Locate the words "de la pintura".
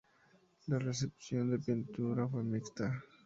1.51-2.27